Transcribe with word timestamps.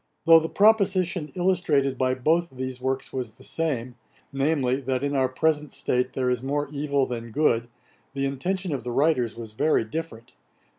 Though 0.25 0.39
the 0.39 0.49
proposition 0.49 1.29
illustrated 1.35 1.95
by 1.95 2.15
both 2.15 2.49
these 2.51 2.81
works 2.81 3.13
was 3.13 3.33
the 3.33 3.43
same, 3.43 3.93
namely, 4.33 4.81
that 4.81 5.03
in 5.03 5.15
our 5.15 5.29
present 5.29 5.71
state 5.71 6.13
there 6.13 6.31
is 6.31 6.41
more 6.41 6.67
evil 6.71 7.05
than 7.05 7.29
good, 7.29 7.67
the 8.15 8.25
intention 8.25 8.73
of 8.73 8.83
the 8.83 8.89
writers 8.91 9.35
was 9.37 9.53
very 9.53 9.83
different. 9.83 10.33